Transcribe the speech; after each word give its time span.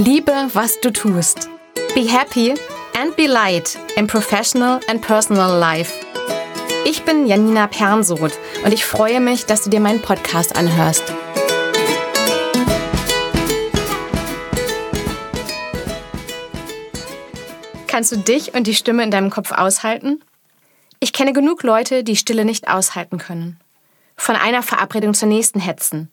Liebe, 0.00 0.32
was 0.54 0.80
du 0.80 0.90
tust. 0.90 1.50
Be 1.94 2.08
happy 2.08 2.54
and 2.98 3.14
be 3.16 3.26
light 3.26 3.78
in 3.96 4.06
professional 4.06 4.80
and 4.88 5.02
personal 5.02 5.58
life. 5.58 5.92
Ich 6.86 7.02
bin 7.02 7.26
Janina 7.26 7.66
Pernsoth 7.66 8.32
und 8.64 8.72
ich 8.72 8.86
freue 8.86 9.20
mich, 9.20 9.44
dass 9.44 9.62
du 9.62 9.68
dir 9.68 9.78
meinen 9.78 10.00
Podcast 10.00 10.56
anhörst. 10.56 11.04
Kannst 17.86 18.12
du 18.12 18.16
dich 18.16 18.54
und 18.54 18.66
die 18.66 18.74
Stimme 18.74 19.02
in 19.02 19.10
deinem 19.10 19.28
Kopf 19.28 19.52
aushalten? 19.52 20.22
Ich 21.00 21.12
kenne 21.12 21.34
genug 21.34 21.62
Leute, 21.62 22.04
die 22.04 22.16
Stille 22.16 22.46
nicht 22.46 22.68
aushalten 22.68 23.18
können. 23.18 23.60
Von 24.16 24.36
einer 24.36 24.62
Verabredung 24.62 25.12
zur 25.12 25.28
nächsten 25.28 25.60
hetzen, 25.60 26.10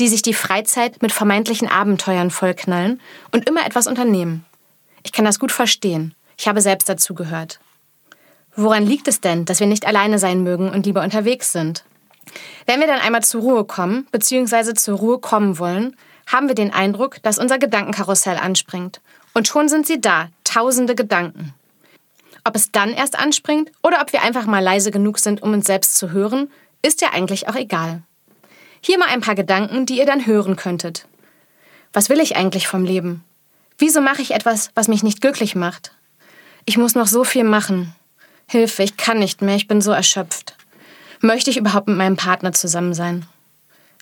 die 0.00 0.08
sich 0.08 0.22
die 0.22 0.34
Freizeit 0.34 1.02
mit 1.02 1.12
vermeintlichen 1.12 1.68
Abenteuern 1.68 2.30
vollknallen 2.30 3.00
und 3.32 3.48
immer 3.48 3.66
etwas 3.66 3.86
unternehmen. 3.86 4.46
Ich 5.02 5.12
kann 5.12 5.26
das 5.26 5.38
gut 5.38 5.52
verstehen. 5.52 6.14
Ich 6.38 6.48
habe 6.48 6.62
selbst 6.62 6.88
dazu 6.88 7.14
gehört. 7.14 7.60
Woran 8.56 8.86
liegt 8.86 9.08
es 9.08 9.20
denn, 9.20 9.44
dass 9.44 9.60
wir 9.60 9.66
nicht 9.66 9.86
alleine 9.86 10.18
sein 10.18 10.42
mögen 10.42 10.70
und 10.70 10.86
lieber 10.86 11.02
unterwegs 11.02 11.52
sind? 11.52 11.84
Wenn 12.64 12.80
wir 12.80 12.86
dann 12.86 13.00
einmal 13.00 13.22
zur 13.22 13.42
Ruhe 13.42 13.64
kommen, 13.64 14.06
bzw. 14.10 14.74
zur 14.74 14.98
Ruhe 14.98 15.18
kommen 15.18 15.58
wollen, 15.58 15.96
haben 16.26 16.48
wir 16.48 16.54
den 16.54 16.72
Eindruck, 16.72 17.22
dass 17.22 17.38
unser 17.38 17.58
Gedankenkarussell 17.58 18.38
anspringt. 18.38 19.00
Und 19.34 19.48
schon 19.48 19.68
sind 19.68 19.86
sie 19.86 20.00
da, 20.00 20.28
tausende 20.44 20.94
Gedanken. 20.94 21.54
Ob 22.44 22.56
es 22.56 22.72
dann 22.72 22.94
erst 22.94 23.18
anspringt 23.18 23.70
oder 23.82 24.00
ob 24.00 24.12
wir 24.12 24.22
einfach 24.22 24.46
mal 24.46 24.62
leise 24.62 24.90
genug 24.90 25.18
sind, 25.18 25.42
um 25.42 25.52
uns 25.52 25.66
selbst 25.66 25.96
zu 25.96 26.10
hören, 26.10 26.50
ist 26.82 27.02
ja 27.02 27.10
eigentlich 27.12 27.48
auch 27.48 27.56
egal. 27.56 28.02
Hier 28.80 28.98
mal 28.98 29.08
ein 29.08 29.20
paar 29.20 29.34
Gedanken, 29.34 29.86
die 29.86 29.98
ihr 29.98 30.06
dann 30.06 30.26
hören 30.26 30.56
könntet. 30.56 31.06
Was 31.92 32.08
will 32.08 32.20
ich 32.20 32.36
eigentlich 32.36 32.66
vom 32.66 32.84
Leben? 32.84 33.24
Wieso 33.78 34.00
mache 34.00 34.22
ich 34.22 34.32
etwas, 34.32 34.70
was 34.74 34.88
mich 34.88 35.02
nicht 35.02 35.20
glücklich 35.20 35.54
macht? 35.54 35.92
Ich 36.64 36.76
muss 36.76 36.94
noch 36.94 37.06
so 37.06 37.24
viel 37.24 37.44
machen. 37.44 37.94
Hilfe, 38.46 38.82
ich 38.82 38.96
kann 38.96 39.18
nicht 39.18 39.42
mehr, 39.42 39.56
ich 39.56 39.68
bin 39.68 39.80
so 39.80 39.90
erschöpft. 39.90 40.56
Möchte 41.20 41.50
ich 41.50 41.56
überhaupt 41.56 41.88
mit 41.88 41.96
meinem 41.96 42.16
Partner 42.16 42.52
zusammen 42.52 42.94
sein? 42.94 43.26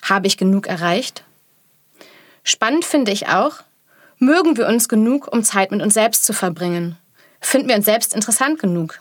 Habe 0.03 0.27
ich 0.27 0.37
genug 0.37 0.67
erreicht? 0.67 1.25
Spannend 2.45 2.85
finde 2.85 3.13
ich 3.13 3.29
auch, 3.29 3.57
mögen 4.19 4.57
wir 4.57 4.67
uns 4.67 4.89
genug, 4.89 5.29
um 5.33 5.43
Zeit 5.43 5.71
mit 5.71 5.83
uns 5.83 5.95
selbst 5.95 6.25
zu 6.25 6.33
verbringen? 6.33 6.97
Finden 7.41 7.69
wir 7.69 7.77
uns 7.77 7.85
selbst 7.85 8.15
interessant 8.15 8.59
genug? 8.59 9.01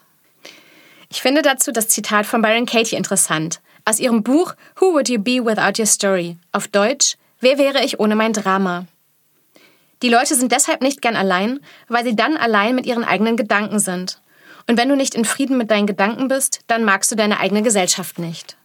Ich 1.10 1.22
finde 1.22 1.42
dazu 1.42 1.72
das 1.72 1.88
Zitat 1.88 2.26
von 2.26 2.42
Byron 2.42 2.66
Katie 2.66 2.96
interessant, 2.96 3.62
aus 3.88 4.00
ihrem 4.00 4.22
Buch 4.22 4.54
Who 4.80 4.94
Would 4.94 5.10
You 5.10 5.20
Be 5.20 5.44
Without 5.44 5.80
Your 5.82 5.88
Story? 5.88 6.38
Auf 6.52 6.68
Deutsch 6.68 7.16
Wer 7.40 7.58
wäre 7.58 7.84
ich 7.84 8.00
ohne 8.00 8.16
mein 8.16 8.34
Drama? 8.34 8.86
Die 10.02 10.10
Leute 10.10 10.36
sind 10.36 10.52
deshalb 10.52 10.82
nicht 10.82 11.02
gern 11.02 11.16
allein, 11.16 11.60
weil 11.88 12.04
sie 12.04 12.16
dann 12.16 12.36
allein 12.36 12.76
mit 12.76 12.86
ihren 12.86 13.04
eigenen 13.04 13.38
Gedanken 13.38 13.80
sind. 13.80 14.22
Und 14.68 14.78
wenn 14.78 14.90
du 14.90 14.96
nicht 14.96 15.16
in 15.16 15.24
Frieden 15.24 15.58
mit 15.58 15.72
deinen 15.72 15.88
Gedanken 15.88 16.28
bist, 16.28 16.62
dann 16.68 16.84
magst 16.84 17.12
du 17.12 17.16
deine 17.16 17.40
eigene 17.40 17.62
Gesellschaft 17.62 18.20
nicht. 18.20 18.58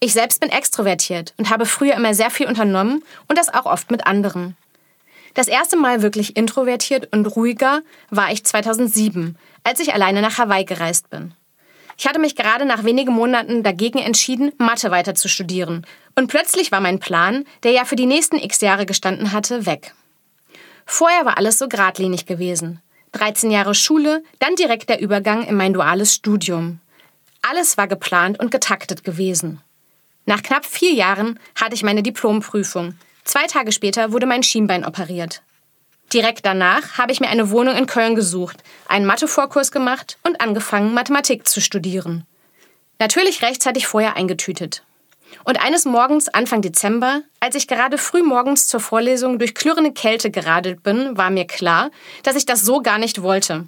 Ich 0.00 0.12
selbst 0.12 0.40
bin 0.40 0.50
extrovertiert 0.50 1.34
und 1.36 1.50
habe 1.50 1.66
früher 1.66 1.94
immer 1.94 2.14
sehr 2.14 2.30
viel 2.30 2.46
unternommen 2.46 3.04
und 3.28 3.38
das 3.38 3.52
auch 3.52 3.66
oft 3.66 3.90
mit 3.90 4.06
anderen. 4.06 4.56
Das 5.34 5.48
erste 5.48 5.76
Mal 5.76 6.02
wirklich 6.02 6.36
introvertiert 6.36 7.12
und 7.12 7.26
ruhiger 7.26 7.82
war 8.10 8.32
ich 8.32 8.44
2007, 8.44 9.36
als 9.62 9.80
ich 9.80 9.92
alleine 9.92 10.22
nach 10.22 10.38
Hawaii 10.38 10.64
gereist 10.64 11.10
bin. 11.10 11.34
Ich 11.98 12.06
hatte 12.06 12.20
mich 12.20 12.36
gerade 12.36 12.64
nach 12.64 12.84
wenigen 12.84 13.12
Monaten 13.12 13.64
dagegen 13.64 13.98
entschieden, 13.98 14.52
Mathe 14.56 14.92
weiter 14.92 15.16
zu 15.16 15.28
studieren. 15.28 15.84
Und 16.14 16.28
plötzlich 16.28 16.70
war 16.70 16.80
mein 16.80 17.00
Plan, 17.00 17.44
der 17.64 17.72
ja 17.72 17.84
für 17.84 17.96
die 17.96 18.06
nächsten 18.06 18.36
x 18.36 18.60
Jahre 18.60 18.86
gestanden 18.86 19.32
hatte, 19.32 19.66
weg. 19.66 19.94
Vorher 20.86 21.24
war 21.26 21.36
alles 21.36 21.58
so 21.58 21.68
geradlinig 21.68 22.24
gewesen. 22.24 22.80
13 23.12 23.50
Jahre 23.50 23.74
Schule, 23.74 24.22
dann 24.38 24.54
direkt 24.54 24.88
der 24.88 25.00
Übergang 25.00 25.44
in 25.44 25.56
mein 25.56 25.72
duales 25.72 26.14
Studium. 26.14 26.80
Alles 27.42 27.76
war 27.76 27.88
geplant 27.88 28.38
und 28.38 28.52
getaktet 28.52 29.02
gewesen. 29.02 29.60
Nach 30.24 30.42
knapp 30.42 30.66
vier 30.66 30.92
Jahren 30.92 31.40
hatte 31.60 31.74
ich 31.74 31.82
meine 31.82 32.04
Diplomprüfung. 32.04 32.94
Zwei 33.24 33.46
Tage 33.46 33.72
später 33.72 34.12
wurde 34.12 34.26
mein 34.26 34.42
Schienbein 34.44 34.84
operiert. 34.84 35.42
Direkt 36.12 36.46
danach 36.46 36.96
habe 36.96 37.12
ich 37.12 37.20
mir 37.20 37.28
eine 37.28 37.50
Wohnung 37.50 37.76
in 37.76 37.86
Köln 37.86 38.14
gesucht, 38.14 38.62
einen 38.88 39.04
Mathevorkurs 39.04 39.70
gemacht 39.70 40.18
und 40.22 40.40
angefangen, 40.40 40.94
Mathematik 40.94 41.46
zu 41.46 41.60
studieren. 41.60 42.24
Natürlich 42.98 43.42
rechtzeitig 43.42 43.86
vorher 43.86 44.16
eingetütet. 44.16 44.82
Und 45.44 45.62
eines 45.62 45.84
Morgens 45.84 46.28
Anfang 46.28 46.62
Dezember, 46.62 47.22
als 47.40 47.54
ich 47.54 47.68
gerade 47.68 47.98
früh 47.98 48.22
morgens 48.22 48.66
zur 48.66 48.80
Vorlesung 48.80 49.38
durch 49.38 49.54
klirrende 49.54 49.92
Kälte 49.92 50.30
geradelt 50.30 50.82
bin, 50.82 51.16
war 51.18 51.28
mir 51.28 51.46
klar, 51.46 51.90
dass 52.22 52.36
ich 52.36 52.46
das 52.46 52.64
so 52.64 52.80
gar 52.80 52.98
nicht 52.98 53.22
wollte. 53.22 53.66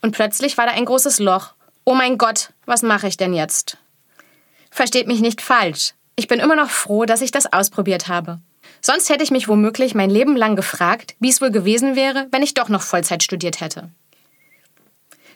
Und 0.00 0.12
plötzlich 0.12 0.56
war 0.56 0.66
da 0.66 0.72
ein 0.72 0.84
großes 0.84 1.18
Loch. 1.18 1.54
Oh 1.84 1.94
mein 1.94 2.18
Gott, 2.18 2.50
was 2.66 2.82
mache 2.82 3.08
ich 3.08 3.16
denn 3.16 3.34
jetzt? 3.34 3.78
Versteht 4.70 5.08
mich 5.08 5.20
nicht 5.20 5.42
falsch. 5.42 5.94
Ich 6.16 6.28
bin 6.28 6.40
immer 6.40 6.56
noch 6.56 6.70
froh, 6.70 7.04
dass 7.04 7.20
ich 7.20 7.32
das 7.32 7.52
ausprobiert 7.52 8.06
habe. 8.06 8.38
Sonst 8.86 9.08
hätte 9.08 9.24
ich 9.24 9.30
mich 9.30 9.48
womöglich 9.48 9.94
mein 9.94 10.10
Leben 10.10 10.36
lang 10.36 10.56
gefragt, 10.56 11.14
wie 11.18 11.30
es 11.30 11.40
wohl 11.40 11.50
gewesen 11.50 11.96
wäre, 11.96 12.26
wenn 12.32 12.42
ich 12.42 12.52
doch 12.52 12.68
noch 12.68 12.82
Vollzeit 12.82 13.22
studiert 13.22 13.62
hätte. 13.62 13.88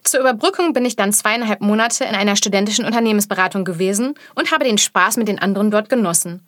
Zur 0.04 0.20
Überbrückung 0.20 0.74
bin 0.74 0.84
ich 0.84 0.96
dann 0.96 1.14
zweieinhalb 1.14 1.62
Monate 1.62 2.04
in 2.04 2.14
einer 2.14 2.36
studentischen 2.36 2.84
Unternehmensberatung 2.84 3.64
gewesen 3.64 4.16
und 4.34 4.52
habe 4.52 4.64
den 4.64 4.76
Spaß 4.76 5.16
mit 5.16 5.28
den 5.28 5.38
anderen 5.38 5.70
dort 5.70 5.88
genossen. 5.88 6.46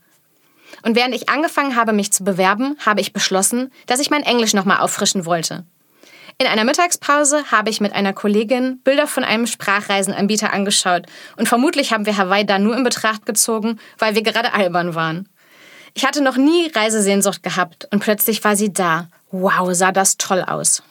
Und 0.83 0.95
während 0.95 1.15
ich 1.15 1.31
angefangen 1.31 1.75
habe, 1.75 1.95
mich 1.95 2.13
zu 2.13 2.23
bewerben, 2.23 2.77
habe 2.85 3.01
ich 3.01 3.15
beschlossen, 3.15 3.73
dass 3.87 4.01
ich 4.01 4.11
mein 4.11 4.23
Englisch 4.23 4.53
nochmal 4.53 4.81
auffrischen 4.81 5.25
wollte. 5.25 5.65
In 6.37 6.47
einer 6.47 6.65
Mittagspause 6.65 7.51
habe 7.51 7.71
ich 7.71 7.81
mit 7.81 7.95
einer 7.95 8.13
Kollegin 8.13 8.83
Bilder 8.85 9.07
von 9.07 9.25
einem 9.25 9.47
Sprachreisenanbieter 9.47 10.53
angeschaut 10.53 11.07
und 11.39 11.49
vermutlich 11.49 11.95
haben 11.95 12.05
wir 12.05 12.19
Hawaii 12.19 12.45
da 12.45 12.59
nur 12.59 12.77
in 12.77 12.85
Betracht 12.85 13.25
gezogen, 13.25 13.81
weil 13.97 14.15
wir 14.15 14.23
gerade 14.23 14.53
albern 14.53 14.95
waren. 14.95 15.31
Ich 15.95 16.05
hatte 16.05 16.23
noch 16.23 16.37
nie 16.37 16.71
Reisesehnsucht 16.75 17.43
gehabt 17.43 17.89
und 17.91 18.01
plötzlich 18.01 18.43
war 18.45 18.57
sie 18.57 18.73
da. 18.73 19.09
Wow, 19.31 19.71
sah 19.73 19.93
das 19.93 20.17
toll 20.17 20.43
aus. 20.43 20.83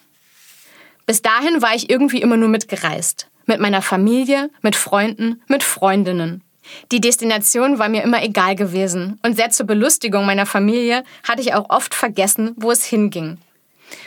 Bis 1.05 1.21
dahin 1.21 1.61
war 1.61 1.73
ich 1.73 1.89
irgendwie 1.89 2.21
immer 2.21 2.37
nur 2.37 2.49
mitgereist. 2.49 3.27
Mit 3.45 3.59
meiner 3.59 3.81
Familie, 3.81 4.49
mit 4.61 4.75
Freunden, 4.75 5.41
mit 5.47 5.63
Freundinnen. 5.63 6.43
Die 6.91 7.01
Destination 7.01 7.79
war 7.79 7.89
mir 7.89 8.03
immer 8.03 8.23
egal 8.23 8.55
gewesen 8.55 9.19
und 9.23 9.35
sehr 9.35 9.49
zur 9.49 9.65
Belustigung 9.65 10.25
meiner 10.25 10.45
Familie 10.45 11.03
hatte 11.27 11.41
ich 11.41 11.53
auch 11.53 11.69
oft 11.69 11.95
vergessen, 11.95 12.53
wo 12.57 12.71
es 12.71 12.83
hinging. 12.83 13.39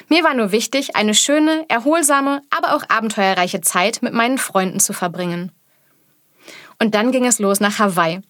Mir 0.08 0.22
war 0.22 0.34
nur 0.34 0.52
wichtig, 0.52 0.94
eine 0.94 1.14
schöne, 1.14 1.64
erholsame, 1.68 2.42
aber 2.50 2.76
auch 2.76 2.84
abenteuerreiche 2.88 3.60
Zeit 3.60 4.00
mit 4.02 4.12
meinen 4.12 4.38
Freunden 4.38 4.78
zu 4.78 4.92
verbringen. 4.92 5.50
Und 6.78 6.94
dann 6.94 7.12
ging 7.12 7.26
es 7.26 7.38
los 7.38 7.60
nach 7.60 7.78
Hawaii, 7.78 8.20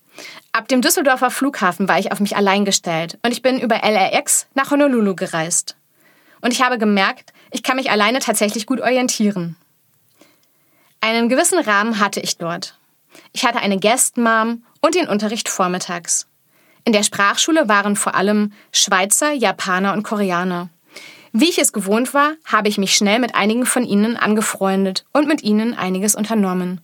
Ab 0.52 0.68
dem 0.68 0.82
Düsseldorfer 0.82 1.30
Flughafen 1.30 1.88
war 1.88 1.98
ich 1.98 2.12
auf 2.12 2.20
mich 2.20 2.36
allein 2.36 2.64
gestellt 2.64 3.18
und 3.22 3.32
ich 3.32 3.42
bin 3.42 3.58
über 3.58 3.82
LRX 3.82 4.46
nach 4.54 4.70
Honolulu 4.70 5.14
gereist. 5.14 5.76
Und 6.42 6.52
ich 6.52 6.62
habe 6.62 6.76
gemerkt, 6.76 7.32
ich 7.50 7.62
kann 7.62 7.76
mich 7.76 7.90
alleine 7.90 8.18
tatsächlich 8.18 8.66
gut 8.66 8.80
orientieren. 8.80 9.56
Einen 11.00 11.28
gewissen 11.28 11.58
Rahmen 11.58 11.98
hatte 11.98 12.20
ich 12.20 12.36
dort. 12.36 12.78
Ich 13.32 13.44
hatte 13.44 13.60
eine 13.60 13.78
Guest-Mom 13.78 14.62
und 14.80 14.94
den 14.94 15.08
Unterricht 15.08 15.48
vormittags. 15.48 16.26
In 16.84 16.92
der 16.92 17.02
Sprachschule 17.02 17.68
waren 17.68 17.96
vor 17.96 18.14
allem 18.14 18.52
Schweizer, 18.72 19.32
Japaner 19.32 19.92
und 19.92 20.02
Koreaner. 20.02 20.68
Wie 21.32 21.48
ich 21.48 21.58
es 21.58 21.72
gewohnt 21.72 22.12
war, 22.12 22.34
habe 22.44 22.68
ich 22.68 22.76
mich 22.76 22.94
schnell 22.94 23.18
mit 23.18 23.34
einigen 23.34 23.64
von 23.64 23.84
ihnen 23.84 24.16
angefreundet 24.16 25.04
und 25.12 25.26
mit 25.26 25.42
ihnen 25.42 25.74
einiges 25.74 26.14
unternommen. 26.14 26.82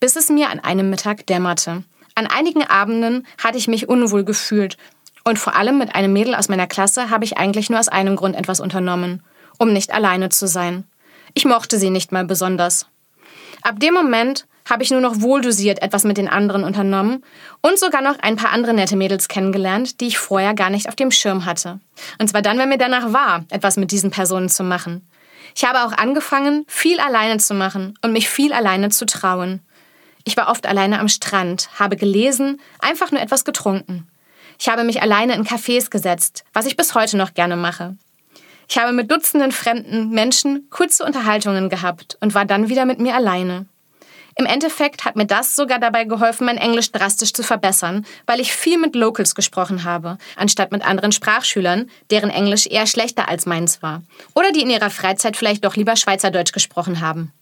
Bis 0.00 0.16
es 0.16 0.30
mir 0.30 0.50
an 0.50 0.60
einem 0.60 0.88
Mittag 0.88 1.26
dämmerte 1.26 1.84
an 2.14 2.26
einigen 2.26 2.62
Abenden 2.62 3.26
hatte 3.42 3.58
ich 3.58 3.68
mich 3.68 3.88
unwohl 3.88 4.24
gefühlt 4.24 4.76
und 5.24 5.38
vor 5.38 5.54
allem 5.54 5.78
mit 5.78 5.94
einem 5.94 6.12
Mädel 6.12 6.34
aus 6.34 6.48
meiner 6.48 6.66
Klasse 6.66 7.10
habe 7.10 7.24
ich 7.24 7.38
eigentlich 7.38 7.70
nur 7.70 7.78
aus 7.78 7.88
einem 7.88 8.16
Grund 8.16 8.36
etwas 8.36 8.60
unternommen, 8.60 9.22
um 9.58 9.72
nicht 9.72 9.92
alleine 9.92 10.28
zu 10.28 10.46
sein. 10.46 10.84
Ich 11.34 11.44
mochte 11.44 11.78
sie 11.78 11.90
nicht 11.90 12.12
mal 12.12 12.24
besonders. 12.24 12.86
Ab 13.62 13.78
dem 13.78 13.94
Moment 13.94 14.46
habe 14.68 14.82
ich 14.82 14.90
nur 14.90 15.00
noch 15.00 15.20
wohldosiert 15.20 15.82
etwas 15.82 16.04
mit 16.04 16.18
den 16.18 16.28
anderen 16.28 16.64
unternommen 16.64 17.24
und 17.62 17.78
sogar 17.78 18.02
noch 18.02 18.18
ein 18.20 18.36
paar 18.36 18.50
andere 18.50 18.74
nette 18.74 18.96
Mädels 18.96 19.28
kennengelernt, 19.28 20.00
die 20.00 20.08
ich 20.08 20.18
vorher 20.18 20.54
gar 20.54 20.70
nicht 20.70 20.88
auf 20.88 20.96
dem 20.96 21.10
Schirm 21.10 21.46
hatte. 21.46 21.80
Und 22.18 22.28
zwar 22.28 22.42
dann, 22.42 22.58
wenn 22.58 22.68
mir 22.68 22.78
danach 22.78 23.12
war, 23.12 23.44
etwas 23.50 23.76
mit 23.76 23.90
diesen 23.90 24.10
Personen 24.10 24.48
zu 24.48 24.62
machen. 24.62 25.06
Ich 25.54 25.64
habe 25.64 25.82
auch 25.82 25.92
angefangen, 25.92 26.64
viel 26.66 26.98
alleine 27.00 27.38
zu 27.38 27.54
machen 27.54 27.98
und 28.02 28.12
mich 28.12 28.28
viel 28.28 28.52
alleine 28.52 28.88
zu 28.90 29.04
trauen. 29.04 29.60
Ich 30.24 30.36
war 30.36 30.48
oft 30.48 30.66
alleine 30.66 31.00
am 31.00 31.08
Strand, 31.08 31.68
habe 31.78 31.96
gelesen, 31.96 32.60
einfach 32.78 33.10
nur 33.10 33.20
etwas 33.20 33.44
getrunken. 33.44 34.08
Ich 34.58 34.68
habe 34.68 34.84
mich 34.84 35.02
alleine 35.02 35.34
in 35.34 35.44
Cafés 35.44 35.90
gesetzt, 35.90 36.44
was 36.52 36.66
ich 36.66 36.76
bis 36.76 36.94
heute 36.94 37.16
noch 37.16 37.34
gerne 37.34 37.56
mache. 37.56 37.96
Ich 38.68 38.78
habe 38.78 38.92
mit 38.92 39.10
Dutzenden 39.10 39.52
fremden 39.52 40.10
Menschen 40.10 40.68
kurze 40.70 41.04
Unterhaltungen 41.04 41.68
gehabt 41.68 42.16
und 42.20 42.34
war 42.34 42.44
dann 42.44 42.68
wieder 42.68 42.84
mit 42.84 43.00
mir 43.00 43.14
alleine. 43.14 43.66
Im 44.36 44.46
Endeffekt 44.46 45.04
hat 45.04 45.14
mir 45.14 45.26
das 45.26 45.54
sogar 45.54 45.78
dabei 45.78 46.04
geholfen, 46.04 46.46
mein 46.46 46.56
Englisch 46.56 46.90
drastisch 46.90 47.34
zu 47.34 47.42
verbessern, 47.42 48.06
weil 48.24 48.40
ich 48.40 48.52
viel 48.52 48.78
mit 48.78 48.94
Locals 48.94 49.34
gesprochen 49.34 49.84
habe, 49.84 50.16
anstatt 50.36 50.72
mit 50.72 50.86
anderen 50.86 51.12
Sprachschülern, 51.12 51.90
deren 52.10 52.30
Englisch 52.30 52.66
eher 52.66 52.86
schlechter 52.86 53.28
als 53.28 53.44
meins 53.44 53.82
war. 53.82 54.02
Oder 54.34 54.52
die 54.52 54.62
in 54.62 54.70
ihrer 54.70 54.90
Freizeit 54.90 55.36
vielleicht 55.36 55.64
doch 55.64 55.76
lieber 55.76 55.96
Schweizerdeutsch 55.96 56.52
gesprochen 56.52 57.00
haben. 57.00 57.32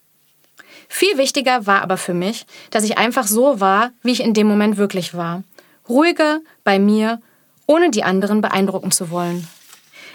Viel 0.93 1.17
wichtiger 1.17 1.67
war 1.69 1.83
aber 1.83 1.97
für 1.97 2.15
mich, 2.15 2.45
dass 2.71 2.83
ich 2.83 2.99
einfach 2.99 3.29
so 3.29 3.61
war, 3.61 3.93
wie 4.03 4.11
ich 4.11 4.23
in 4.23 4.35
dem 4.35 4.49
Moment 4.49 4.77
wirklich 4.77 5.15
war. 5.15 5.45
Ruhiger, 5.89 6.41
bei 6.65 6.81
mir, 6.81 7.23
ohne 7.67 7.91
die 7.91 8.03
anderen 8.03 8.41
beeindrucken 8.41 8.91
zu 8.91 9.09
wollen. 9.11 9.47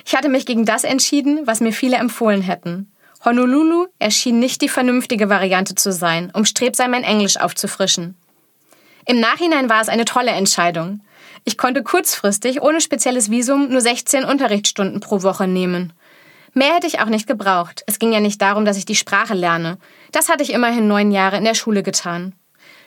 Ich 0.05 0.15
hatte 0.15 0.27
mich 0.27 0.45
gegen 0.45 0.65
das 0.65 0.83
entschieden, 0.83 1.47
was 1.47 1.61
mir 1.61 1.71
viele 1.71 1.95
empfohlen 1.95 2.41
hätten. 2.41 2.91
Honolulu 3.23 3.87
erschien 3.99 4.37
nicht 4.37 4.61
die 4.61 4.69
vernünftige 4.69 5.29
Variante 5.29 5.75
zu 5.75 5.93
sein, 5.93 6.29
um 6.33 6.43
strebsam 6.43 6.91
mein 6.91 7.05
Englisch 7.05 7.37
aufzufrischen. 7.37 8.15
Im 9.05 9.21
Nachhinein 9.21 9.69
war 9.69 9.81
es 9.81 9.87
eine 9.87 10.05
tolle 10.05 10.31
Entscheidung. 10.31 10.99
Ich 11.45 11.57
konnte 11.57 11.83
kurzfristig 11.83 12.61
ohne 12.61 12.81
spezielles 12.81 13.31
Visum 13.31 13.69
nur 13.69 13.81
16 13.81 14.25
Unterrichtsstunden 14.25 14.99
pro 14.99 15.23
Woche 15.23 15.47
nehmen. 15.47 15.93
Mehr 16.57 16.73
hätte 16.73 16.87
ich 16.87 17.01
auch 17.01 17.07
nicht 17.07 17.27
gebraucht. 17.27 17.83
Es 17.85 17.99
ging 17.99 18.13
ja 18.13 18.21
nicht 18.21 18.41
darum, 18.41 18.63
dass 18.63 18.77
ich 18.77 18.85
die 18.85 18.95
Sprache 18.95 19.33
lerne. 19.33 19.77
Das 20.13 20.29
hatte 20.29 20.41
ich 20.41 20.53
immerhin 20.53 20.87
neun 20.87 21.11
Jahre 21.11 21.35
in 21.35 21.43
der 21.43 21.53
Schule 21.53 21.83
getan. 21.83 22.33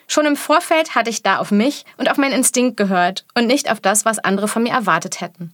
Schon 0.07 0.25
im 0.25 0.35
Vorfeld 0.35 0.95
hatte 0.95 1.11
ich 1.11 1.21
da 1.21 1.37
auf 1.37 1.51
mich 1.51 1.85
und 1.97 2.09
auf 2.09 2.17
meinen 2.17 2.33
Instinkt 2.33 2.77
gehört 2.77 3.25
und 3.35 3.45
nicht 3.45 3.71
auf 3.71 3.79
das, 3.79 4.05
was 4.05 4.17
andere 4.17 4.47
von 4.47 4.63
mir 4.63 4.73
erwartet 4.73 5.21
hätten. 5.21 5.53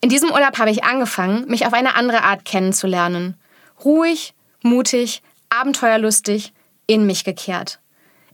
In 0.00 0.10
diesem 0.10 0.30
Urlaub 0.30 0.60
habe 0.60 0.70
ich 0.70 0.84
angefangen, 0.84 1.44
mich 1.48 1.66
auf 1.66 1.72
eine 1.72 1.96
andere 1.96 2.22
Art 2.22 2.44
kennenzulernen. 2.44 3.36
Ruhig, 3.84 4.34
mutig, 4.62 5.22
abenteuerlustig, 5.50 6.52
in 6.86 7.04
mich 7.04 7.24
gekehrt. 7.24 7.80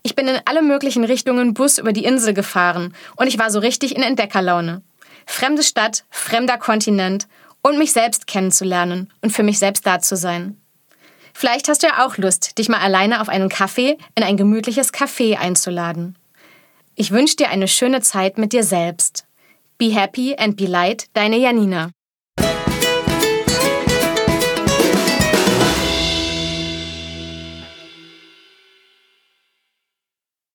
Ich 0.03 0.15
bin 0.15 0.29
in 0.29 0.41
alle 0.45 0.61
möglichen 0.61 1.05
Richtungen 1.05 1.55
Bus 1.55 1.79
über 1.79 1.95
die 1.95 2.05
Insel 2.05 2.35
gefahren 2.35 2.95
und 3.17 3.29
ich 3.29 3.39
war 3.39 3.51
so 3.51 3.61
richtig 3.61 3.97
in 3.97 4.03
Entdeckerlaune. 4.03 4.83
Fremde 5.25 5.63
Stadt, 5.63 6.05
fremder 6.11 6.59
Kontinent 6.59 7.29
und 7.63 7.79
mich 7.79 7.93
selbst 7.93 8.27
kennenzulernen 8.27 9.13
und 9.21 9.31
für 9.31 9.43
mich 9.43 9.59
selbst 9.59 9.87
da 9.87 10.01
zu 10.01 10.17
sein. 10.17 10.57
Vielleicht 11.35 11.69
hast 11.69 11.83
du 11.83 11.87
ja 11.87 12.05
auch 12.05 12.19
Lust, 12.19 12.59
dich 12.59 12.69
mal 12.69 12.81
alleine 12.81 13.21
auf 13.21 13.29
einen 13.29 13.49
Kaffee 13.49 13.97
in 14.15 14.23
ein 14.23 14.37
gemütliches 14.37 14.93
Café 14.93 15.37
einzuladen. 15.37 16.17
Ich 16.95 17.11
wünsche 17.11 17.37
dir 17.37 17.49
eine 17.49 17.69
schöne 17.69 18.03
Zeit 18.03 18.37
mit 18.37 18.53
dir 18.53 18.65
selbst. 18.65 19.27
Be 19.79 19.87
happy 19.87 20.37
and 20.37 20.57
be 20.57 20.67
light, 20.67 21.07
deine 21.15 21.39
Janina. 21.39 21.91